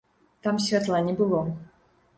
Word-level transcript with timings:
Там 0.43 0.57
святла 0.65 1.01
не 1.09 1.13
было. 1.21 1.47